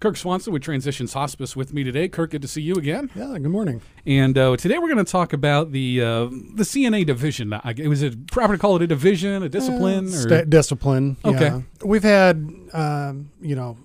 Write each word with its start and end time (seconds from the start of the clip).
Kirk 0.00 0.16
Swanson 0.16 0.50
with 0.54 0.62
Transitions 0.62 1.12
Hospice 1.12 1.54
with 1.54 1.74
me 1.74 1.84
today. 1.84 2.08
Kirk, 2.08 2.30
good 2.30 2.40
to 2.40 2.48
see 2.48 2.62
you 2.62 2.74
again. 2.76 3.10
Yeah, 3.14 3.34
good 3.38 3.50
morning. 3.50 3.82
And 4.06 4.36
uh, 4.38 4.56
today 4.56 4.78
we're 4.78 4.88
going 4.92 5.04
to 5.04 5.10
talk 5.10 5.34
about 5.34 5.72
the 5.72 6.00
uh, 6.00 6.24
the 6.54 6.62
CNA 6.62 7.04
division. 7.04 7.52
I- 7.52 7.74
Was 7.86 8.02
it 8.02 8.30
proper 8.30 8.54
to 8.54 8.58
call 8.58 8.76
it 8.76 8.82
a 8.82 8.86
division, 8.86 9.42
a 9.42 9.48
discipline? 9.50 10.06
or? 10.06 10.10
Sta- 10.22 10.44
discipline. 10.44 11.18
Okay. 11.22 11.44
yeah. 11.48 11.60
We've 11.84 12.02
had, 12.02 12.50
um, 12.72 13.30
you 13.42 13.54
know, 13.54 13.76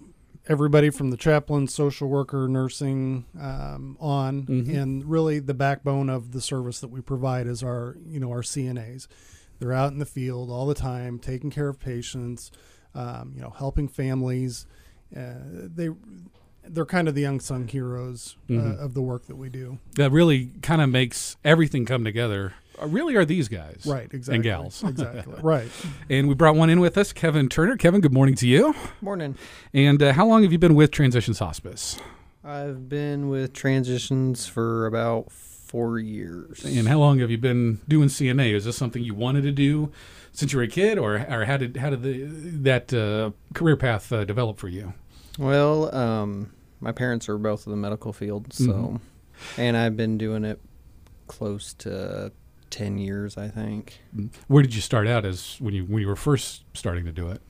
everybody 0.47 0.89
from 0.89 1.09
the 1.11 1.17
chaplain, 1.17 1.67
social 1.67 2.07
worker, 2.07 2.47
nursing 2.47 3.25
um, 3.37 3.97
on, 3.99 4.43
Mhm. 4.45 4.73
and 4.81 5.05
really 5.05 5.39
the 5.39 5.53
backbone 5.53 6.09
of 6.09 6.31
the 6.31 6.39
service 6.39 6.79
that 6.79 6.91
we 6.91 7.01
provide 7.01 7.45
is 7.45 7.61
our, 7.61 7.97
you 8.07 8.21
know, 8.21 8.31
our 8.31 8.41
CNAs. 8.41 9.07
They're 9.59 9.73
out 9.73 9.91
in 9.91 9.99
the 9.99 10.05
field 10.05 10.49
all 10.49 10.65
the 10.65 10.75
time, 10.75 11.19
taking 11.19 11.49
care 11.49 11.67
of 11.67 11.77
patients, 11.77 12.51
um, 12.93 13.33
you 13.35 13.41
know, 13.41 13.49
helping 13.57 13.89
families. 13.89 14.65
Uh, 15.15 15.33
they 15.75 15.89
they're 16.67 16.85
kind 16.85 17.07
of 17.07 17.13
the 17.15 17.23
unsung 17.23 17.67
heroes 17.67 18.37
uh, 18.49 18.55
of 18.55 18.93
the 18.95 19.01
work 19.01 19.27
that 19.27 19.35
we 19.35 19.49
do. 19.49 19.77
that 19.95 20.11
really 20.11 20.51
kind 20.61 20.81
of 20.81 20.89
makes 20.89 21.37
everything 21.43 21.85
come 21.85 22.03
together. 22.03 22.53
Uh, 22.81 22.87
Really, 22.87 23.15
are 23.15 23.23
these 23.23 23.47
guys 23.47 23.83
Right. 23.85 24.09
Exactly. 24.11 24.35
And 24.35 24.43
gals. 24.43 24.83
exactly. 24.87 25.35
Right. 25.41 25.69
And 26.09 26.27
we 26.27 26.33
brought 26.33 26.55
one 26.55 26.69
in 26.69 26.79
with 26.79 26.97
us, 26.97 27.13
Kevin 27.13 27.49
Turner. 27.49 27.77
Kevin, 27.77 28.01
good 28.01 28.13
morning 28.13 28.35
to 28.35 28.47
you. 28.47 28.73
Morning. 28.99 29.37
And 29.73 30.01
uh, 30.01 30.13
how 30.13 30.25
long 30.25 30.41
have 30.43 30.51
you 30.51 30.57
been 30.57 30.75
with 30.75 30.91
Transitions 30.91 31.39
Hospice? 31.39 31.99
I've 32.43 32.89
been 32.89 33.29
with 33.29 33.53
transitions 33.53 34.45
for 34.47 34.85
about 34.87 35.31
four 35.31 35.99
years. 35.99 36.63
And 36.65 36.87
how 36.87 36.99
long 36.99 37.19
have 37.19 37.31
you 37.31 37.37
been 37.37 37.79
doing 37.87 38.07
CNA? 38.09 38.53
Is 38.53 38.65
this 38.65 38.75
something 38.77 39.03
you 39.03 39.13
wanted 39.15 39.41
to 39.43 39.51
do 39.51 39.91
since 40.31 40.51
you 40.53 40.57
were 40.59 40.63
a 40.63 40.67
kid, 40.67 40.97
or, 40.97 41.15
or 41.15 41.45
how 41.45 41.57
did 41.57 41.77
how 41.77 41.89
did 41.89 42.03
the, 42.03 42.23
that 42.63 42.93
uh, 42.93 43.31
career 43.53 43.75
path 43.77 44.11
uh, 44.11 44.25
develop 44.25 44.57
for 44.59 44.67
you? 44.67 44.93
Well, 45.37 45.93
um, 45.95 46.51
my 46.79 46.91
parents 46.91 47.27
are 47.29 47.37
both 47.37 47.65
in 47.65 47.71
the 47.71 47.77
medical 47.77 48.13
field, 48.13 48.53
so, 48.53 48.65
Mhm. 48.73 48.99
and 49.57 49.77
I've 49.77 49.95
been 49.97 50.17
doing 50.17 50.43
it 50.45 50.59
close 51.27 51.73
to 51.75 52.31
ten 52.69 52.97
years, 52.97 53.37
I 53.37 53.47
think. 53.47 53.99
Where 54.47 54.61
did 54.61 54.75
you 54.75 54.81
start 54.81 55.07
out 55.07 55.25
as 55.25 55.57
when 55.59 55.73
you 55.73 55.85
when 55.85 56.01
you 56.01 56.07
were 56.07 56.15
first 56.15 56.63
starting 56.73 57.05
to 57.05 57.11
do 57.11 57.29
it? 57.29 57.41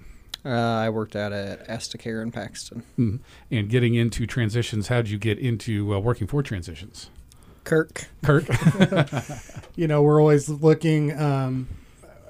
Uh, 0.45 0.49
I 0.49 0.89
worked 0.91 1.15
out 1.15 1.33
at 1.33 1.67
Astacare 1.67 2.21
in 2.21 2.31
Paxton. 2.31 2.83
Mhm. 2.99 3.19
And 3.49 3.67
getting 3.69 3.95
into 3.95 4.27
transitions, 4.27 4.89
how 4.89 4.97
did 4.97 5.09
you 5.09 5.17
get 5.17 5.39
into 5.39 5.93
uh, 5.95 5.99
working 5.99 6.27
for 6.27 6.43
transitions? 6.43 7.09
Kirk. 7.63 8.05
Kirk, 8.23 8.45
you 9.75 9.87
know 9.87 10.03
we're 10.03 10.21
always 10.21 10.47
looking 10.47 11.17
um, 11.19 11.67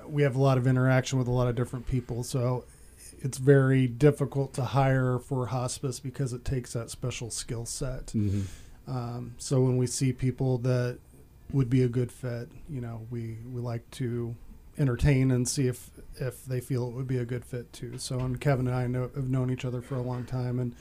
we 0.08 0.22
have 0.22 0.36
a 0.38 0.42
lot 0.42 0.58
of 0.58 0.66
interaction 0.66 1.20
with 1.20 1.28
a 1.28 1.32
lot 1.32 1.48
of 1.50 1.56
different 1.56 1.88
people 1.88 2.24
so 2.24 2.64
it's 3.20 3.38
very 3.38 3.88
difficult 3.88 4.54
to 4.54 4.64
hire 4.64 5.20
for 5.20 5.48
hospice 5.48 6.00
because 6.00 6.34
it 6.34 6.44
takes 6.46 6.74
that 6.74 6.90
special 6.90 7.30
skill 7.32 7.66
set 7.66 8.08
Mhm. 8.08 8.44
um, 8.88 9.34
so 9.38 9.62
when 9.62 9.78
we 9.78 9.88
see 9.88 10.14
people 10.14 10.58
that 10.60 11.00
would 11.54 11.70
be 11.70 11.84
a 11.84 11.88
good 11.90 12.12
fit 12.12 12.50
you 12.70 12.82
know 12.82 13.06
we, 13.10 13.38
we 13.52 13.62
like 13.62 13.90
to 13.92 14.36
entertain 14.78 15.32
and 15.32 15.48
see 15.48 15.68
if 15.68 15.90
if 16.20 16.46
they 16.46 16.60
feel 16.60 16.88
it 16.90 16.94
would 16.94 17.08
be 17.08 17.18
a 17.18 17.26
good 17.26 17.46
fit 17.46 17.72
too 17.72 17.98
so 17.98 18.20
and 18.20 18.42
kevin 18.42 18.68
and 18.68 18.76
i 18.76 18.86
know, 18.88 19.10
have 19.16 19.30
known 19.30 19.50
each 19.50 19.64
other 19.66 19.82
for 19.82 19.96
a 19.96 20.02
long 20.02 20.26
time 20.26 20.60
and 20.60 20.76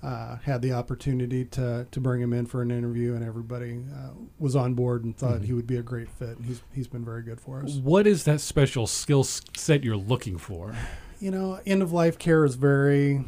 uh, 0.00 0.36
had 0.44 0.62
the 0.62 0.70
opportunity 0.72 1.44
to 1.44 1.84
to 1.90 2.00
bring 2.00 2.20
him 2.22 2.32
in 2.32 2.46
for 2.46 2.62
an 2.62 2.70
interview, 2.70 3.16
and 3.16 3.24
everybody 3.24 3.80
uh, 3.92 4.10
was 4.38 4.54
on 4.54 4.72
board 4.74 5.02
and 5.02 5.16
thought 5.16 5.40
Mhm. 5.40 5.44
he 5.46 5.52
would 5.52 5.66
be 5.66 5.74
a 5.76 5.82
great 5.82 6.08
fit. 6.08 6.36
And 6.36 6.46
he's 6.46 6.62
he's 6.72 6.86
been 6.86 7.04
very 7.04 7.20
good 7.24 7.40
for 7.40 7.60
us. 7.64 7.72
what 7.78 8.06
is 8.06 8.22
that 8.22 8.40
special 8.40 8.86
skill 8.86 9.24
set 9.24 9.82
you're 9.82 9.96
looking 9.96 10.38
for? 10.38 10.72
You 11.20 11.30
know, 11.30 11.60
end 11.66 11.82
of 11.82 11.92
life 11.92 12.18
care 12.18 12.44
is 12.44 12.54
very, 12.54 13.24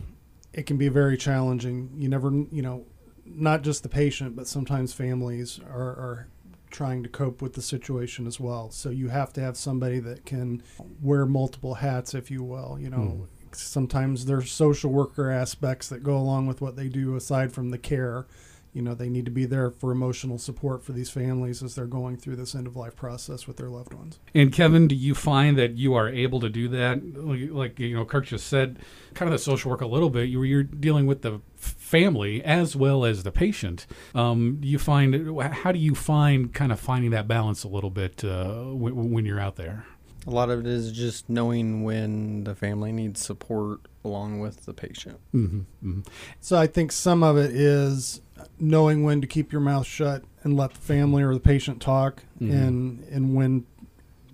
it 0.53 0.65
can 0.65 0.77
be 0.77 0.89
very 0.89 1.17
challenging. 1.17 1.91
You 1.97 2.09
never, 2.09 2.31
you 2.31 2.63
know, 2.63 2.87
not 3.25 3.63
just 3.63 3.83
the 3.83 3.89
patient, 3.89 4.37
but 4.37 4.47
sometimes 4.47 4.93
families 4.93 5.61
are, 5.69 5.91
are 5.91 6.29
trying 6.71 7.03
to 7.03 7.09
cope 7.09 7.43
with 7.43 7.55
the 7.55 7.63
situation 7.63 8.27
as 8.27 8.39
well. 8.39 8.71
So 8.71 8.91
you 8.91 9.09
have 9.09 9.33
to 9.35 9.41
have 9.41 9.57
somebody 9.57 9.99
that 10.01 10.25
can 10.25 10.63
wear 11.03 11.27
multiple 11.27 11.75
hats, 11.75 12.15
if 12.15 12.31
you 12.31 12.43
will. 12.43 12.79
You 12.79 12.91
know, 12.91 12.97
hmm. 12.97 13.25
sometimes 13.53 14.27
there's 14.27 14.51
social 14.53 14.91
worker 14.91 15.31
aspects 15.31 15.89
that 15.89 16.03
go 16.03 16.17
along 16.17 16.47
with 16.47 16.61
what 16.61 16.77
they 16.77 16.89
do 16.89 17.17
aside 17.17 17.53
from 17.53 17.71
the 17.71 17.79
care. 17.79 18.27
You 18.73 18.83
know, 18.83 18.95
they 18.95 19.09
need 19.09 19.25
to 19.25 19.31
be 19.31 19.47
there 19.47 19.71
for 19.71 19.91
emotional 19.91 20.39
support 20.39 20.85
for 20.85 20.93
these 20.93 21.11
families 21.11 21.63
as 21.63 21.75
they're 21.75 21.87
going 21.87 22.17
through 22.17 22.37
this 22.37 22.55
end 22.55 22.69
of 22.69 22.77
life 22.77 22.95
process 22.95 23.47
with 23.47 23.57
their 23.57 23.69
loved 23.69 23.93
ones. 23.93 24.21
And 24.33 24.53
Kevin, 24.53 24.87
do 24.87 24.95
you 24.95 25.15
find 25.15 25.59
that 25.59 25.77
you 25.77 25.95
are 25.95 26.09
able 26.09 26.39
to 26.41 26.49
do 26.49 26.69
that? 26.69 27.17
Like, 27.17 27.51
like 27.51 27.79
you 27.81 27.97
know, 27.97 28.05
Kirk 28.05 28.27
just 28.27 28.47
said, 28.47 28.79
kind 29.15 29.29
of 29.29 29.33
the 29.33 29.43
social 29.43 29.71
work 29.71 29.81
a 29.81 29.87
little 29.87 30.11
bit. 30.11 30.29
You 30.29 30.43
you're 30.43 30.63
dealing 30.63 31.07
with 31.07 31.23
the 31.23 31.41
family 31.57 32.43
as 32.45 32.77
well 32.77 33.05
as 33.05 33.25
the 33.25 33.33
patient. 33.33 33.87
Um, 34.15 34.59
do 34.61 34.69
you 34.69 34.79
find 34.79 35.41
how 35.53 35.73
do 35.73 35.79
you 35.79 35.95
find 35.95 36.53
kind 36.55 36.71
of 36.71 36.79
finding 36.79 37.11
that 37.11 37.27
balance 37.27 37.65
a 37.65 37.69
little 37.69 37.91
bit 37.91 38.25
uh, 38.25 38.65
when, 38.67 39.11
when 39.11 39.25
you're 39.25 39.41
out 39.41 39.57
there? 39.57 39.85
A 40.27 40.31
lot 40.31 40.51
of 40.51 40.61
it 40.61 40.67
is 40.67 40.93
just 40.93 41.31
knowing 41.31 41.83
when 41.83 42.45
the 42.45 42.55
family 42.55 42.93
needs 42.93 43.25
support 43.25 43.81
along 44.05 44.41
with 44.41 44.67
the 44.67 44.75
patient. 44.75 45.19
Mm-hmm, 45.35 45.61
hmm 45.81 46.01
So 46.41 46.59
I 46.59 46.67
think 46.67 46.93
some 46.93 47.23
of 47.23 47.39
it 47.39 47.53
is 47.53 48.21
knowing 48.59 49.03
when 49.05 49.21
to 49.21 49.27
keep 49.27 49.53
your 49.53 49.61
mouth 49.61 49.87
shut 49.87 50.23
and 50.43 50.57
let 50.57 50.75
the 50.75 50.81
family 50.81 51.23
or 51.23 51.35
the 51.35 51.41
patient 51.41 51.81
talk, 51.81 52.25
Mhm. 52.41 52.51
and 52.51 53.05
and 53.11 53.35
when 53.35 53.65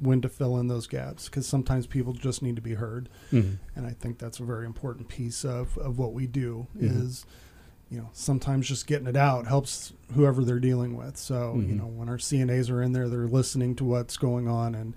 when 0.00 0.20
to 0.20 0.28
fill 0.28 0.58
in 0.58 0.68
those 0.68 0.86
gaps 0.86 1.24
because 1.24 1.46
sometimes 1.46 1.86
people 1.86 2.12
just 2.12 2.42
need 2.42 2.54
to 2.56 2.60
be 2.62 2.74
heard, 2.74 3.08
hmm 3.30 3.52
and 3.74 3.86
I 3.86 3.90
think 3.92 4.18
that's 4.18 4.38
a 4.40 4.44
very 4.44 4.66
important 4.66 5.08
piece 5.08 5.44
of 5.44 5.76
of 5.78 5.98
what 5.98 6.12
we 6.12 6.26
do 6.26 6.66
Mhm. 6.78 7.00
is. 7.02 7.24
You 7.88 7.98
know, 7.98 8.10
sometimes 8.12 8.66
just 8.66 8.88
getting 8.88 9.06
it 9.06 9.16
out 9.16 9.46
helps 9.46 9.92
whoever 10.14 10.44
they're 10.44 10.58
dealing 10.58 10.96
with. 10.96 11.16
So, 11.16 11.54
you 11.54 11.74
Mhm. 11.74 11.78
know, 11.78 11.86
when 11.86 12.08
our 12.08 12.18
CNAs 12.18 12.68
are 12.68 12.82
in 12.82 12.90
there, 12.90 13.08
they're 13.08 13.28
listening 13.28 13.76
to 13.76 13.84
what's 13.84 14.16
going 14.16 14.48
on 14.48 14.74
and, 14.74 14.92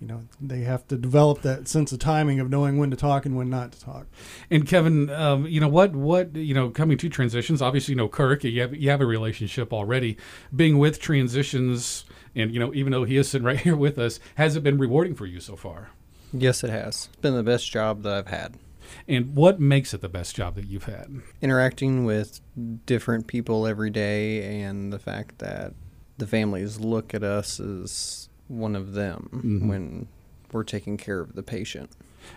you 0.00 0.06
know, 0.06 0.22
they 0.40 0.60
have 0.60 0.88
to 0.88 0.96
develop 0.96 1.42
that 1.42 1.68
sense 1.68 1.92
of 1.92 1.98
timing 1.98 2.40
of 2.40 2.48
knowing 2.48 2.78
when 2.78 2.90
to 2.90 2.96
talk 2.96 3.26
and 3.26 3.36
when 3.36 3.50
not 3.50 3.72
to 3.72 3.80
talk. 3.80 4.06
And 4.50 4.66
Kevin, 4.66 5.10
um, 5.10 5.46
you 5.46 5.60
know 5.60 5.68
what? 5.68 5.92
What 5.92 6.34
you 6.34 6.54
know, 6.54 6.70
coming 6.70 6.96
to 6.98 7.08
transitions. 7.10 7.60
Obviously, 7.60 7.92
you 7.92 7.96
know 7.96 8.08
Kirk. 8.08 8.42
You 8.42 8.62
have 8.62 8.74
you 8.74 8.88
have 8.88 9.02
a 9.02 9.06
relationship 9.06 9.74
already. 9.74 10.16
Being 10.56 10.78
with 10.78 11.00
transitions, 11.00 12.06
and 12.34 12.52
you 12.52 12.58
know, 12.58 12.72
even 12.72 12.92
though 12.92 13.04
he 13.04 13.18
is 13.18 13.28
sitting 13.28 13.46
right 13.46 13.60
here 13.60 13.76
with 13.76 13.98
us, 13.98 14.20
has 14.36 14.56
it 14.56 14.62
been 14.62 14.78
rewarding 14.78 15.14
for 15.14 15.26
you 15.26 15.38
so 15.38 15.54
far? 15.54 15.90
Yes, 16.32 16.64
it 16.64 16.70
has. 16.70 17.08
It's 17.12 17.16
been 17.16 17.34
the 17.34 17.42
best 17.42 17.70
job 17.70 18.02
that 18.04 18.12
I've 18.14 18.28
had. 18.28 18.56
And 19.06 19.36
what 19.36 19.60
makes 19.60 19.92
it 19.92 20.00
the 20.00 20.08
best 20.08 20.34
job 20.34 20.54
that 20.54 20.66
you've 20.66 20.84
had? 20.84 21.20
interacting 21.42 22.04
with 22.04 22.40
different 22.86 23.26
people 23.26 23.66
every 23.66 23.90
day 23.90 24.62
and 24.62 24.92
the 24.92 24.98
fact 24.98 25.38
that 25.38 25.74
the 26.18 26.26
families 26.26 26.80
look 26.80 27.14
at 27.14 27.22
us 27.22 27.60
as 27.60 28.29
one 28.50 28.74
of 28.76 28.92
them 28.92 29.28
Mhm. 29.32 29.68
when 29.68 30.06
we're 30.52 30.64
taking 30.64 30.96
care 30.96 31.20
of 31.20 31.34
the 31.34 31.42
patient. 31.42 31.90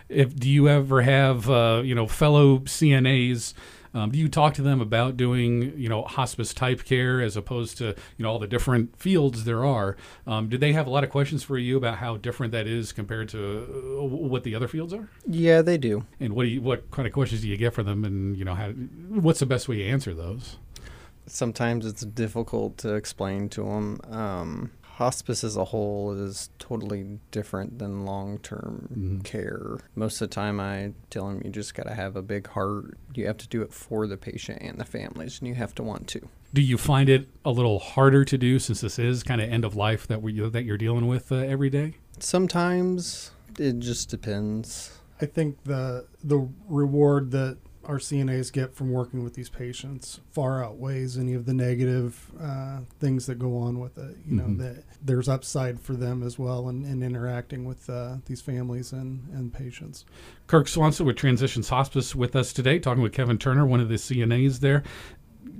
If 0.08 0.34
do 0.34 0.48
you 0.48 0.68
ever 0.68 1.02
have 1.02 1.50
uh, 1.50 1.82
you 1.84 1.94
know 1.94 2.06
fellow 2.06 2.58
CNAs? 2.60 3.52
Um, 3.96 4.10
do 4.10 4.18
you 4.18 4.28
talk 4.28 4.54
to 4.54 4.62
them 4.62 4.80
about 4.80 5.16
doing 5.16 5.72
you 5.78 5.88
know 5.88 6.02
hospice 6.02 6.52
type 6.54 6.84
care 6.84 7.20
as 7.20 7.36
opposed 7.36 7.78
to 7.78 7.84
you 8.16 8.22
know 8.22 8.30
all 8.30 8.38
the 8.38 8.46
different 8.46 8.96
fields 8.96 9.44
there 9.44 9.64
are? 9.64 9.96
Um, 10.26 10.48
do 10.48 10.56
they 10.56 10.72
have 10.72 10.86
a 10.86 10.90
lot 10.90 11.04
of 11.04 11.10
questions 11.10 11.42
for 11.42 11.58
you 11.58 11.76
about 11.76 11.98
how 11.98 12.16
different 12.16 12.52
that 12.52 12.66
is 12.66 12.92
compared 12.92 13.28
to 13.30 13.98
uh, 14.00 14.04
what 14.04 14.42
the 14.44 14.54
other 14.54 14.68
fields 14.68 14.92
are? 14.94 15.08
Yeah, 15.28 15.60
they 15.62 15.76
do. 15.78 16.04
And 16.18 16.32
what 16.34 16.44
do 16.44 16.48
you, 16.48 16.62
what 16.62 16.90
kind 16.90 17.06
of 17.06 17.12
questions 17.12 17.42
do 17.42 17.48
you 17.48 17.56
get 17.56 17.72
from 17.74 17.86
them? 17.86 18.04
And 18.04 18.36
you 18.36 18.44
know, 18.44 18.54
how, 18.54 18.70
what's 18.70 19.40
the 19.40 19.46
best 19.46 19.68
way 19.68 19.76
to 19.76 19.84
answer 19.84 20.14
those? 20.14 20.56
Sometimes 21.26 21.86
it's 21.86 22.02
difficult 22.04 22.78
to 22.78 22.94
explain 22.94 23.48
to 23.50 23.62
them. 23.64 24.00
Um, 24.10 24.70
hospice 24.94 25.42
as 25.42 25.56
a 25.56 25.64
whole 25.66 26.12
is 26.12 26.50
totally 26.58 27.18
different 27.30 27.78
than 27.78 28.04
long 28.04 28.38
term 28.38 28.88
Mhm. 28.96 29.24
care. 29.24 29.78
Most 29.96 30.20
of 30.20 30.28
the 30.30 30.34
time, 30.34 30.60
I 30.60 30.92
tell 31.10 31.28
them 31.28 31.40
you 31.44 31.50
just 31.50 31.74
got 31.74 31.84
to 31.88 31.94
have 31.94 32.14
a 32.16 32.22
big 32.22 32.46
heart. 32.48 32.96
You 33.14 33.26
have 33.26 33.36
to 33.38 33.48
do 33.48 33.62
it 33.62 33.72
for 33.72 34.06
the 34.06 34.16
patient 34.16 34.58
and 34.62 34.78
the 34.78 34.84
families, 34.84 35.38
and 35.40 35.48
you 35.48 35.54
have 35.54 35.74
to 35.76 35.82
want 35.82 36.06
to. 36.08 36.20
Do 36.52 36.62
you 36.62 36.78
find 36.78 37.08
it 37.08 37.28
a 37.44 37.50
little 37.50 37.80
harder 37.80 38.24
to 38.24 38.38
do 38.38 38.58
since 38.60 38.80
this 38.80 38.98
is 38.98 39.22
kind 39.24 39.40
of 39.40 39.48
end 39.50 39.64
of 39.64 39.74
life 39.74 40.06
that 40.06 40.22
we 40.22 40.38
that 40.48 40.64
you're 40.64 40.78
dealing 40.78 41.06
with 41.08 41.32
uh, 41.32 41.36
every 41.36 41.70
day? 41.70 41.94
Sometimes 42.20 43.30
it 43.58 43.78
just 43.80 44.08
depends. 44.10 44.92
I 45.20 45.26
think 45.26 45.62
the 45.64 46.06
the 46.22 46.48
reward 46.68 47.30
that 47.32 47.56
our 47.86 47.98
CNAs 47.98 48.52
get 48.52 48.74
from 48.74 48.90
working 48.90 49.22
with 49.22 49.34
these 49.34 49.48
patients 49.48 50.20
far 50.32 50.62
outweighs 50.64 51.18
any 51.18 51.34
of 51.34 51.46
the 51.46 51.54
negative 51.54 52.30
uh, 52.40 52.80
things 53.00 53.26
that 53.26 53.38
go 53.38 53.56
on 53.58 53.78
with 53.80 53.98
it. 53.98 54.16
You 54.26 54.36
Mhm. 54.36 54.56
know 54.56 54.64
that 54.64 54.84
there's 55.04 55.28
upside 55.28 55.80
for 55.80 55.94
them 55.94 56.22
as 56.22 56.38
well 56.38 56.68
in, 56.68 56.84
in 56.84 57.02
interacting 57.02 57.64
with 57.64 57.88
uh, 57.90 58.16
these 58.26 58.40
families 58.40 58.92
and, 58.92 59.28
and 59.32 59.52
patients. 59.52 60.04
Kirk 60.46 60.68
Swanson 60.68 61.06
with 61.06 61.16
Transitions 61.16 61.68
Hospice 61.68 62.14
with 62.14 62.34
us 62.36 62.52
today, 62.52 62.78
talking 62.78 63.02
with 63.02 63.12
Kevin 63.12 63.38
Turner, 63.38 63.66
one 63.66 63.80
of 63.80 63.88
the 63.88 63.96
CNAs 63.96 64.60
there. 64.60 64.82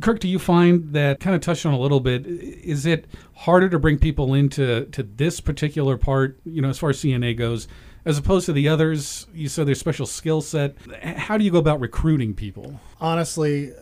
Kirk, 0.00 0.18
do 0.18 0.28
you 0.28 0.38
find 0.38 0.92
that 0.94 1.20
kind 1.20 1.36
of 1.36 1.42
touched 1.42 1.66
on 1.66 1.74
a 1.74 1.78
little 1.78 2.00
bit? 2.00 2.26
Is 2.26 2.86
it 2.86 3.06
harder 3.34 3.68
to 3.68 3.78
bring 3.78 3.98
people 3.98 4.34
into 4.34 4.86
to 4.86 5.02
this 5.02 5.40
particular 5.40 5.96
part? 5.98 6.38
You 6.44 6.62
know, 6.62 6.70
as 6.70 6.78
far 6.78 6.90
as 6.90 6.98
CNA 6.98 7.36
goes, 7.36 7.68
as 8.04 8.18
opposed 8.18 8.46
to 8.46 8.52
the 8.52 8.68
others? 8.68 9.26
You 9.34 9.48
said 9.48 9.66
their 9.66 9.74
special 9.74 10.06
skill 10.06 10.40
set. 10.40 10.76
How 11.02 11.38
do 11.38 11.44
you 11.44 11.50
go 11.50 11.58
about 11.58 11.80
recruiting 11.80 12.34
people? 12.34 12.80
Honestly, 13.00 13.72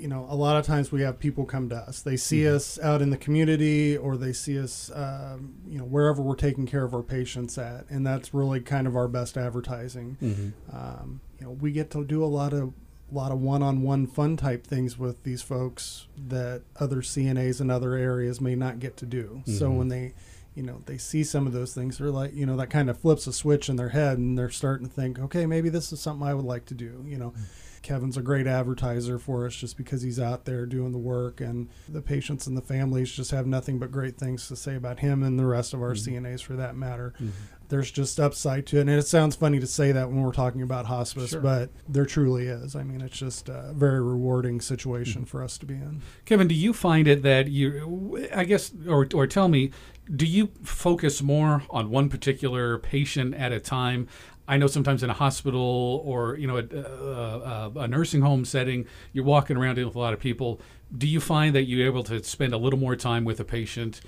you 0.00 0.08
know, 0.08 0.26
a 0.30 0.34
lot 0.34 0.56
of 0.56 0.64
times 0.64 0.90
we 0.90 1.02
have 1.02 1.18
people 1.18 1.44
come 1.44 1.68
to 1.68 1.76
us. 1.76 2.00
They 2.00 2.16
see 2.16 2.40
mm-hmm. 2.40 2.56
us 2.56 2.78
out 2.78 3.02
in 3.02 3.10
the 3.10 3.18
community, 3.18 3.96
or 3.96 4.16
they 4.16 4.32
see 4.32 4.58
us, 4.58 4.90
um, 4.94 5.54
you 5.68 5.78
know, 5.78 5.84
wherever 5.84 6.22
we're 6.22 6.36
taking 6.36 6.66
care 6.66 6.84
of 6.84 6.94
our 6.94 7.02
patients 7.02 7.58
at, 7.58 7.84
and 7.90 8.06
that's 8.06 8.32
really 8.32 8.60
kind 8.60 8.86
of 8.86 8.96
our 8.96 9.08
best 9.08 9.36
advertising. 9.36 10.16
Mm-hmm. 10.22 10.76
Um, 10.76 11.20
you 11.38 11.46
know, 11.46 11.52
we 11.52 11.72
get 11.72 11.90
to 11.90 12.04
do 12.04 12.24
a 12.24 12.26
lot 12.26 12.52
of 12.52 12.72
a 13.10 13.14
lot 13.14 13.32
of 13.32 13.40
one-on-one 13.40 14.06
fun 14.06 14.36
type 14.36 14.64
things 14.64 14.96
with 14.96 15.24
these 15.24 15.42
folks 15.42 16.06
that 16.16 16.62
other 16.78 16.98
CNAs 16.98 17.60
in 17.60 17.68
other 17.68 17.94
areas 17.94 18.40
may 18.40 18.54
not 18.54 18.78
get 18.78 18.96
to 18.98 19.06
do. 19.06 19.42
Mm-hmm. 19.42 19.56
So 19.56 19.70
when 19.70 19.88
they 19.88 20.14
you 20.54 20.62
know 20.62 20.82
they 20.86 20.98
see 20.98 21.22
some 21.22 21.46
of 21.46 21.52
those 21.52 21.74
things 21.74 21.98
they're 21.98 22.10
like 22.10 22.34
you 22.34 22.44
know 22.44 22.56
that 22.56 22.70
kind 22.70 22.90
of 22.90 22.98
flips 22.98 23.26
a 23.26 23.32
switch 23.32 23.68
in 23.68 23.76
their 23.76 23.90
head 23.90 24.18
and 24.18 24.36
they're 24.36 24.50
starting 24.50 24.86
to 24.86 24.92
think 24.92 25.18
okay 25.18 25.46
maybe 25.46 25.68
this 25.68 25.92
is 25.92 26.00
something 26.00 26.26
i 26.26 26.34
would 26.34 26.44
like 26.44 26.64
to 26.66 26.74
do 26.74 27.04
you 27.06 27.16
know 27.16 27.30
mm-hmm. 27.30 27.42
Kevin's 27.82 28.16
a 28.16 28.22
great 28.22 28.46
advertiser 28.46 29.18
for 29.18 29.46
us 29.46 29.54
just 29.54 29.76
because 29.76 30.02
he's 30.02 30.20
out 30.20 30.44
there 30.44 30.66
doing 30.66 30.92
the 30.92 30.98
work, 30.98 31.40
and 31.40 31.68
the 31.88 32.02
patients 32.02 32.46
and 32.46 32.56
the 32.56 32.62
families 32.62 33.10
just 33.10 33.30
have 33.30 33.46
nothing 33.46 33.78
but 33.78 33.90
great 33.90 34.18
things 34.18 34.48
to 34.48 34.56
say 34.56 34.76
about 34.76 35.00
him 35.00 35.22
and 35.22 35.38
the 35.38 35.46
rest 35.46 35.72
of 35.72 35.82
our 35.82 35.94
mm-hmm. 35.94 36.26
CNAs 36.26 36.42
for 36.42 36.54
that 36.54 36.76
matter. 36.76 37.14
Mm-hmm. 37.16 37.30
There's 37.68 37.90
just 37.90 38.18
upside 38.18 38.66
to 38.66 38.78
it, 38.78 38.80
and 38.80 38.90
it 38.90 39.06
sounds 39.06 39.36
funny 39.36 39.60
to 39.60 39.66
say 39.66 39.92
that 39.92 40.08
when 40.08 40.22
we're 40.22 40.32
talking 40.32 40.60
about 40.60 40.86
hospice, 40.86 41.30
sure. 41.30 41.40
but 41.40 41.70
there 41.88 42.04
truly 42.04 42.48
is. 42.48 42.74
I 42.74 42.82
mean, 42.82 43.00
it's 43.00 43.16
just 43.16 43.48
a 43.48 43.72
very 43.74 44.02
rewarding 44.02 44.60
situation 44.60 45.22
mm-hmm. 45.22 45.30
for 45.30 45.42
us 45.42 45.56
to 45.58 45.66
be 45.66 45.74
in. 45.74 46.02
Kevin, 46.24 46.48
do 46.48 46.54
you 46.54 46.72
find 46.72 47.06
it 47.06 47.22
that 47.22 47.48
you, 47.48 48.28
I 48.34 48.44
guess, 48.44 48.72
or 48.88 49.06
or 49.14 49.26
tell 49.28 49.48
me, 49.48 49.70
do 50.14 50.26
you 50.26 50.50
focus 50.64 51.22
more 51.22 51.62
on 51.70 51.90
one 51.90 52.08
particular 52.08 52.76
patient 52.78 53.34
at 53.34 53.52
a 53.52 53.60
time? 53.60 54.08
I 54.50 54.56
know 54.56 54.66
sometimes 54.66 55.04
in 55.04 55.10
a 55.10 55.14
hospital 55.14 56.02
or 56.04 56.36
you 56.36 56.48
know 56.48 56.56
a, 56.56 56.64
a, 56.76 57.72
a, 57.82 57.88
nursing 57.88 58.20
home 58.20 58.44
setting, 58.44 58.84
you're 59.12 59.24
walking 59.24 59.56
around 59.56 59.78
with 59.78 59.94
a 59.94 59.98
lot 59.98 60.12
of 60.12 60.18
people. 60.18 60.60
Do 60.98 61.06
you 61.06 61.20
find 61.20 61.54
that 61.54 61.64
you're 61.64 61.86
able 61.86 62.02
to 62.04 62.20
spend 62.24 62.52
a 62.52 62.58
little 62.58 62.78
more 62.78 62.96
time 62.96 63.24
with 63.24 63.38
a 63.38 63.44
patient 63.44 64.00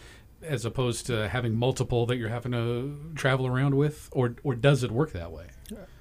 as 0.42 0.64
opposed 0.64 1.06
to 1.06 1.28
having 1.28 1.54
multiple 1.54 2.06
that 2.06 2.16
you're 2.16 2.28
having 2.28 2.50
to 2.50 3.12
travel 3.14 3.46
around 3.46 3.76
with, 3.76 4.08
or 4.10 4.34
or 4.42 4.56
does 4.56 4.82
it 4.82 4.90
work 4.90 5.12
that 5.12 5.30
way? 5.30 5.46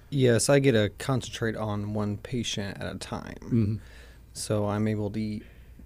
Yes, 0.10 0.50
I 0.50 0.58
get 0.58 0.72
to 0.72 0.90
concentrate 0.98 1.56
on 1.56 1.94
one 1.94 2.18
patient 2.18 2.82
at 2.82 2.96
a 2.96 2.98
time, 2.98 3.38
mm-hmm. 3.44 3.76
so 4.34 4.66
I'm 4.66 4.88
able 4.88 5.12
to 5.12 5.40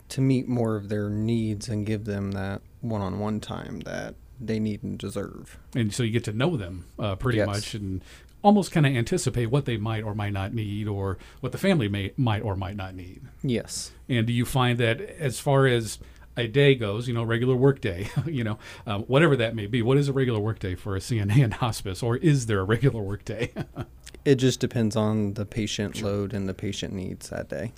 to 0.07 0.21
meet 0.21 0.47
more 0.47 0.77
of 0.77 0.87
their 0.87 1.09
needs 1.09 1.67
and 1.67 1.85
give 1.85 2.05
them 2.05 2.31
that 2.31 2.61
one-on-one 2.79 3.41
time 3.41 3.81
that 3.81 4.15
they 4.39 4.59
need 4.59 4.83
and 4.83 4.97
deserve. 4.97 5.57
And 5.75 5.93
so 5.93 6.03
you 6.03 6.11
get 6.11 6.23
to 6.25 6.33
know 6.33 6.57
them 6.57 6.85
uh, 6.99 7.15
pretty 7.15 7.39
yes. 7.39 7.47
much 7.47 7.73
and 7.73 8.03
almost 8.45 8.71
kind 8.71 8.85
of 8.85 8.95
anticipate 8.95 9.47
what 9.47 9.65
they 9.65 9.75
might 9.75 10.03
or 10.03 10.13
might 10.13 10.31
not 10.31 10.53
need 10.53 10.87
or 10.87 11.17
what 11.39 11.51
the 11.51 11.57
family 11.57 11.87
may 11.89 12.13
might 12.15 12.43
or 12.43 12.55
might 12.55 12.75
not 12.75 12.93
need. 12.93 13.23
Yes. 13.41 13.91
And 14.07 14.27
do 14.27 14.31
you 14.31 14.45
find 14.45 14.77
that 14.77 15.01
as 15.01 15.39
far 15.39 15.65
as 15.65 15.97
a 16.37 16.47
day 16.47 16.75
goes, 16.75 17.07
you 17.07 17.13
know, 17.15 17.23
regular 17.23 17.55
work 17.55 17.81
day, 17.81 18.07
you 18.27 18.43
know, 18.43 18.59
um, 18.85 19.01
whatever 19.03 19.35
that 19.35 19.55
may 19.55 19.65
be, 19.65 19.81
what 19.81 19.97
is 19.97 20.07
a 20.09 20.13
regular 20.13 20.39
work 20.39 20.59
day 20.59 20.75
for 20.75 20.95
a 20.95 20.99
CNA 20.99 21.43
in 21.43 21.51
hospice, 21.63 22.03
or 22.03 22.17
is 22.17 22.45
there 22.45 22.59
a 22.59 22.63
regular 22.63 23.01
work 23.01 23.25
day? 23.25 23.51
it 24.25 24.35
just 24.35 24.59
depends 24.59 24.95
on 24.95 25.33
the 25.33 25.45
patient 25.45 26.03
load 26.03 26.31
and 26.31 26.47
the 26.47 26.53
patient 26.53 26.93
needs 26.93 27.29
that 27.29 27.49
day. 27.49 27.73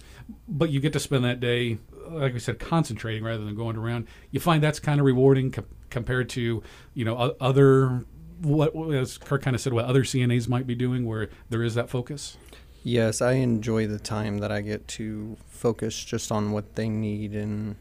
But 0.50 0.70
you 0.70 0.82
get 0.82 0.92
to 0.94 1.00
spend 1.00 1.24
that 1.24 1.40
day, 1.40 1.78
like 2.10 2.34
we 2.34 2.40
said, 2.40 2.60
concentrating 2.60 3.24
rather 3.24 3.46
than 3.46 3.56
going 3.56 3.78
around. 3.78 4.06
You 4.32 4.42
find 4.42 4.62
that's 4.62 4.82
kind 4.82 5.00
of 5.00 5.06
rewarding 5.06 5.52
co- 5.52 5.64
compared 5.90 6.28
to, 6.32 6.62
you 6.94 7.06
know, 7.06 7.36
other 7.40 8.04
what 8.42 8.76
as 8.94 9.18
Kirk 9.18 9.42
kind 9.42 9.56
of 9.56 9.62
said, 9.62 9.74
what 9.74 9.86
other 9.86 10.04
CNAs 10.04 10.48
might 10.48 10.68
be 10.68 10.76
doing, 10.76 11.06
where 11.06 11.30
there 11.50 11.64
is 11.64 11.76
that 11.76 11.90
focus. 11.90 12.38
Yes, 12.84 13.22
I 13.22 13.34
enjoy 13.34 13.88
the 13.88 14.00
time 14.00 14.38
that 14.38 14.52
I 14.52 14.62
get 14.62 14.88
to 14.90 15.36
focus 15.50 16.04
just 16.04 16.32
on 16.32 16.52
what 16.52 16.76
they 16.76 16.88
need 16.88 17.34
and 17.34 17.76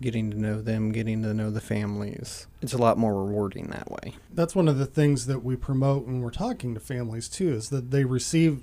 getting 0.00 0.30
to 0.30 0.38
know 0.38 0.60
them, 0.60 0.92
getting 0.92 1.22
to 1.22 1.32
know 1.32 1.50
the 1.50 1.60
families. 1.60 2.46
It's 2.60 2.72
a 2.72 2.78
lot 2.78 2.98
more 2.98 3.24
rewarding 3.24 3.68
that 3.68 3.90
way. 3.90 4.16
That's 4.32 4.54
one 4.54 4.68
of 4.68 4.76
the 4.76 4.86
things 4.86 5.26
that 5.26 5.44
we 5.44 5.56
promote 5.56 6.06
when 6.06 6.20
we're 6.20 6.30
talking 6.30 6.74
to 6.74 6.80
families 6.80 7.28
too 7.28 7.52
is 7.52 7.70
that 7.70 7.90
they 7.90 8.04
receive 8.04 8.60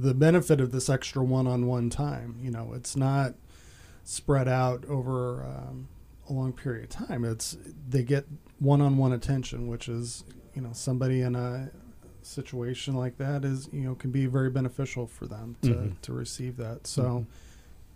the 0.00 0.14
benefit 0.14 0.60
of 0.60 0.72
this 0.72 0.88
extra 0.88 1.22
one-on-one 1.22 1.90
time. 1.90 2.36
You 2.40 2.50
know, 2.50 2.72
it's 2.74 2.96
not 2.96 3.34
spread 4.04 4.48
out 4.48 4.84
over 4.86 5.42
um, 5.44 5.88
a 6.28 6.32
long 6.32 6.52
period 6.52 6.84
of 6.84 6.90
time. 6.90 7.24
It's 7.24 7.56
they 7.88 8.02
get 8.02 8.26
one-on-one 8.60 9.12
attention, 9.12 9.68
which 9.68 9.88
is 9.88 10.24
you 10.58 10.64
know 10.64 10.72
somebody 10.72 11.20
in 11.20 11.36
a 11.36 11.70
situation 12.22 12.96
like 12.96 13.16
that 13.16 13.44
is 13.44 13.68
you 13.72 13.82
know 13.82 13.94
can 13.94 14.10
be 14.10 14.26
very 14.26 14.50
beneficial 14.50 15.06
for 15.06 15.28
them 15.28 15.54
to, 15.62 15.68
mm-hmm. 15.68 15.88
to 16.02 16.12
receive 16.12 16.56
that 16.56 16.84
so 16.84 17.24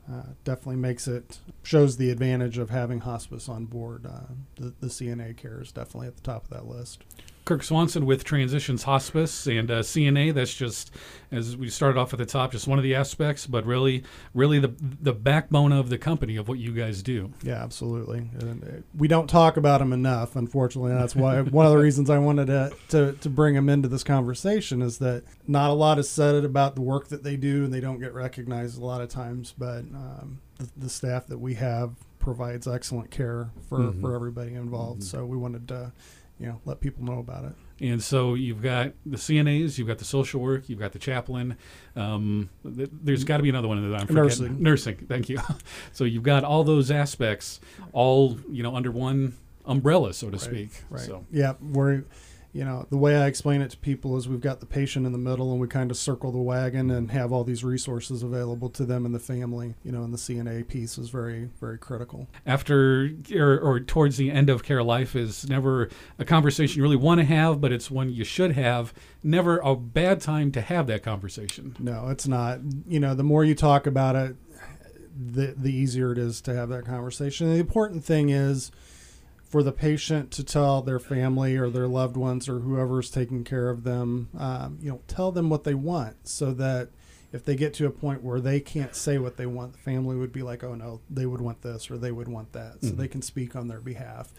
mm-hmm. 0.08 0.14
uh, 0.14 0.32
definitely 0.44 0.76
makes 0.76 1.08
it 1.08 1.40
shows 1.64 1.96
the 1.96 2.08
advantage 2.08 2.58
of 2.58 2.70
having 2.70 3.00
hospice 3.00 3.48
on 3.48 3.64
board 3.64 4.06
uh, 4.06 4.32
the, 4.54 4.72
the 4.78 4.86
cna 4.86 5.36
care 5.36 5.60
is 5.60 5.72
definitely 5.72 6.06
at 6.06 6.14
the 6.14 6.22
top 6.22 6.44
of 6.44 6.50
that 6.50 6.64
list 6.64 7.02
Kirk 7.44 7.64
Swanson 7.64 8.06
with 8.06 8.22
Transitions 8.22 8.84
Hospice 8.84 9.46
and 9.46 9.70
uh, 9.70 9.80
CNA. 9.80 10.32
That's 10.32 10.54
just 10.54 10.92
as 11.32 11.56
we 11.56 11.68
started 11.70 11.98
off 11.98 12.12
at 12.12 12.18
the 12.18 12.26
top, 12.26 12.52
just 12.52 12.68
one 12.68 12.78
of 12.78 12.84
the 12.84 12.94
aspects, 12.94 13.46
but 13.46 13.66
really, 13.66 14.04
really 14.32 14.60
the 14.60 14.72
the 14.78 15.12
backbone 15.12 15.72
of 15.72 15.88
the 15.88 15.98
company 15.98 16.36
of 16.36 16.46
what 16.48 16.58
you 16.58 16.72
guys 16.72 17.02
do. 17.02 17.32
Yeah, 17.42 17.62
absolutely. 17.62 18.28
And 18.38 18.62
uh, 18.62 18.82
we 18.96 19.08
don't 19.08 19.28
talk 19.28 19.56
about 19.56 19.78
them 19.78 19.92
enough, 19.92 20.36
unfortunately. 20.36 20.92
That's 20.92 21.16
why 21.16 21.40
one 21.42 21.66
of 21.66 21.72
the 21.72 21.78
reasons 21.78 22.10
I 22.10 22.18
wanted 22.18 22.46
to, 22.46 22.72
to 22.90 23.12
to 23.12 23.30
bring 23.30 23.54
them 23.54 23.68
into 23.68 23.88
this 23.88 24.04
conversation 24.04 24.80
is 24.80 24.98
that 24.98 25.24
not 25.48 25.70
a 25.70 25.74
lot 25.74 25.98
is 25.98 26.08
said 26.08 26.44
about 26.44 26.76
the 26.76 26.82
work 26.82 27.08
that 27.08 27.24
they 27.24 27.36
do, 27.36 27.64
and 27.64 27.74
they 27.74 27.80
don't 27.80 27.98
get 27.98 28.14
recognized 28.14 28.80
a 28.80 28.84
lot 28.84 29.00
of 29.00 29.08
times. 29.08 29.52
But 29.58 29.80
um, 29.80 30.40
the, 30.58 30.68
the 30.76 30.88
staff 30.88 31.26
that 31.26 31.38
we 31.38 31.54
have 31.54 31.94
provides 32.20 32.68
excellent 32.68 33.10
care 33.10 33.50
for, 33.68 33.78
mm-hmm. 33.80 34.00
for 34.00 34.14
everybody 34.14 34.54
involved. 34.54 35.00
Mm-hmm. 35.00 35.18
So 35.18 35.26
we 35.26 35.36
wanted 35.36 35.66
to 35.68 35.92
you 36.42 36.48
know 36.48 36.60
let 36.64 36.80
people 36.80 37.04
know 37.04 37.20
about 37.20 37.44
it. 37.44 37.52
And 37.80 38.02
so 38.02 38.34
you've 38.34 38.62
got 38.62 38.92
the 39.06 39.16
CNAs, 39.16 39.78
you've 39.78 39.88
got 39.88 39.98
the 39.98 40.04
social 40.04 40.40
work, 40.40 40.68
you've 40.68 40.78
got 40.78 40.92
the 40.92 40.98
chaplain. 40.98 41.56
Um, 41.96 42.50
th- 42.62 42.90
there's 42.92 43.24
got 43.24 43.36
to 43.38 43.42
be 43.42 43.48
another 43.48 43.68
one 43.68 43.90
that 43.90 44.00
I'm 44.00 44.06
forgetting. 44.06 44.22
Nursing. 44.22 44.62
Nursing. 44.62 44.96
Thank 45.08 45.28
you. 45.28 45.38
so 45.92 46.04
you've 46.04 46.22
got 46.22 46.44
all 46.44 46.64
those 46.64 46.90
aspects, 46.90 47.60
all 47.92 48.38
you 48.50 48.62
know, 48.62 48.74
under 48.74 48.90
one 48.90 49.34
umbrella, 49.64 50.12
so 50.12 50.28
to 50.28 50.32
right, 50.32 50.40
speak. 50.40 50.70
Right. 50.90 51.02
So. 51.02 51.24
Yeah, 51.30 51.54
we're 51.60 52.04
you 52.52 52.66
know, 52.66 52.86
the 52.90 52.98
way 52.98 53.16
I 53.16 53.26
explain 53.26 53.62
it 53.62 53.70
to 53.70 53.78
people 53.78 54.16
is 54.18 54.28
we've 54.28 54.40
got 54.40 54.60
the 54.60 54.66
patient 54.66 55.06
in 55.06 55.12
the 55.12 55.18
middle 55.18 55.52
and 55.52 55.60
we 55.60 55.68
kind 55.68 55.90
of 55.90 55.96
circle 55.96 56.30
the 56.30 56.38
wagon 56.38 56.90
and 56.90 57.10
have 57.10 57.32
all 57.32 57.44
these 57.44 57.64
resources 57.64 58.22
available 58.22 58.68
to 58.70 58.84
them 58.84 59.06
and 59.06 59.14
the 59.14 59.18
family, 59.18 59.74
you 59.82 59.90
know, 59.90 60.02
and 60.02 60.12
the 60.12 60.18
CNA 60.18 60.68
piece 60.68 60.98
is 60.98 61.08
very, 61.08 61.48
very 61.60 61.78
critical. 61.78 62.28
After 62.44 63.10
or, 63.34 63.58
or 63.58 63.80
towards 63.80 64.18
the 64.18 64.30
end 64.30 64.50
of 64.50 64.62
care 64.62 64.82
life 64.82 65.16
is 65.16 65.48
never 65.48 65.88
a 66.18 66.26
conversation 66.26 66.76
you 66.76 66.82
really 66.82 66.94
want 66.96 67.20
to 67.20 67.24
have, 67.24 67.58
but 67.58 67.72
it's 67.72 67.90
one 67.90 68.12
you 68.12 68.24
should 68.24 68.52
have. 68.52 68.92
Never 69.22 69.58
a 69.60 69.74
bad 69.74 70.20
time 70.20 70.52
to 70.52 70.60
have 70.60 70.86
that 70.88 71.02
conversation. 71.02 71.74
No, 71.78 72.08
it's 72.08 72.28
not. 72.28 72.60
You 72.86 73.00
know, 73.00 73.14
the 73.14 73.22
more 73.22 73.44
you 73.44 73.54
talk 73.54 73.86
about 73.86 74.14
it, 74.14 74.36
the, 75.16 75.54
the 75.56 75.72
easier 75.72 76.12
it 76.12 76.18
is 76.18 76.42
to 76.42 76.54
have 76.54 76.68
that 76.68 76.84
conversation. 76.84 77.46
And 77.46 77.56
the 77.56 77.60
important 77.60 78.04
thing 78.04 78.28
is, 78.28 78.70
for 79.52 79.62
the 79.62 79.70
patient 79.70 80.30
to 80.30 80.42
tell 80.42 80.80
their 80.80 80.98
family 80.98 81.58
or 81.58 81.68
their 81.68 81.86
loved 81.86 82.16
ones 82.16 82.48
or 82.48 82.60
whoever's 82.60 83.10
taking 83.10 83.44
care 83.44 83.68
of 83.68 83.84
them, 83.84 84.30
um, 84.38 84.78
you 84.80 84.90
know, 84.90 85.02
tell 85.06 85.30
them 85.30 85.50
what 85.50 85.64
they 85.64 85.74
want 85.74 86.26
so 86.26 86.54
that 86.54 86.88
if 87.34 87.44
they 87.44 87.54
get 87.54 87.74
to 87.74 87.84
a 87.84 87.90
point 87.90 88.22
where 88.22 88.40
they 88.40 88.60
can't 88.60 88.96
say 88.96 89.18
what 89.18 89.36
they 89.36 89.44
want, 89.44 89.72
the 89.72 89.78
family 89.78 90.16
would 90.16 90.32
be 90.32 90.42
like, 90.42 90.64
oh 90.64 90.74
no, 90.74 91.02
they 91.10 91.26
would 91.26 91.42
want 91.42 91.60
this 91.60 91.90
or 91.90 91.98
they 91.98 92.10
would 92.10 92.28
want 92.28 92.54
that. 92.54 92.78
So 92.80 92.88
mm-hmm. 92.88 92.96
they 92.96 93.08
can 93.08 93.20
speak 93.20 93.54
on 93.54 93.68
their 93.68 93.80
behalf. 93.80 94.32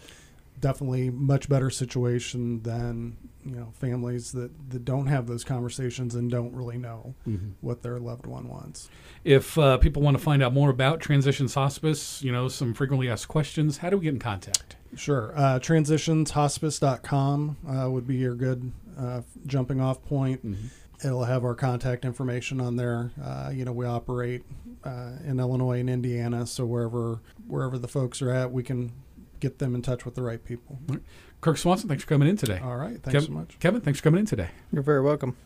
Definitely 0.60 1.10
much 1.10 1.48
better 1.48 1.70
situation 1.70 2.64
than, 2.64 3.16
you 3.44 3.54
know, 3.54 3.72
families 3.78 4.32
that, 4.32 4.50
that 4.70 4.84
don't 4.84 5.06
have 5.06 5.28
those 5.28 5.44
conversations 5.44 6.16
and 6.16 6.28
don't 6.28 6.52
really 6.52 6.78
know 6.78 7.14
mm-hmm. 7.24 7.50
what 7.60 7.84
their 7.84 8.00
loved 8.00 8.26
one 8.26 8.48
wants. 8.48 8.90
If 9.22 9.56
uh, 9.58 9.78
people 9.78 10.02
want 10.02 10.16
to 10.16 10.22
find 10.22 10.42
out 10.42 10.52
more 10.52 10.70
about 10.70 10.98
Transitions 10.98 11.54
Hospice, 11.54 12.20
you 12.20 12.32
know, 12.32 12.48
some 12.48 12.74
frequently 12.74 13.08
asked 13.08 13.28
questions, 13.28 13.78
how 13.78 13.90
do 13.90 13.96
we 13.96 14.04
get 14.04 14.14
in 14.14 14.18
contact? 14.18 14.74
Sure. 14.96 15.32
Uh, 15.36 15.58
transitionshospice.com 15.58 17.56
uh, 17.68 17.90
would 17.90 18.06
be 18.06 18.16
your 18.16 18.34
good 18.34 18.72
uh, 18.98 19.22
jumping 19.46 19.80
off 19.80 20.04
point. 20.04 20.44
Mm-hmm. 20.44 20.66
It'll 21.06 21.24
have 21.24 21.44
our 21.44 21.54
contact 21.54 22.04
information 22.04 22.60
on 22.60 22.76
there. 22.76 23.10
Uh, 23.22 23.50
you 23.52 23.64
know, 23.64 23.72
we 23.72 23.84
operate 23.84 24.42
uh, 24.84 25.12
in 25.24 25.40
Illinois 25.40 25.80
and 25.80 25.90
Indiana, 25.90 26.46
so 26.46 26.64
wherever 26.64 27.20
wherever 27.46 27.78
the 27.78 27.88
folks 27.88 28.22
are 28.22 28.30
at, 28.30 28.52
we 28.52 28.62
can 28.62 28.92
get 29.40 29.58
them 29.58 29.74
in 29.74 29.82
touch 29.82 30.04
with 30.04 30.14
the 30.14 30.22
right 30.22 30.42
people. 30.44 30.78
Kirk 31.40 31.58
Swanson, 31.58 31.88
thanks 31.88 32.04
for 32.04 32.08
coming 32.08 32.28
in 32.28 32.36
today. 32.36 32.58
All 32.62 32.76
right. 32.76 33.02
Thanks 33.02 33.24
Kev- 33.24 33.26
so 33.26 33.32
much. 33.32 33.58
Kevin, 33.58 33.82
thanks 33.82 34.00
for 34.00 34.04
coming 34.04 34.20
in 34.20 34.26
today. 34.26 34.48
You're 34.72 34.82
very 34.82 35.02
welcome. 35.02 35.36